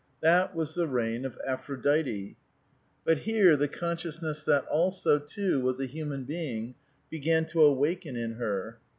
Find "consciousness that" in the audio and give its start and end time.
3.67-4.65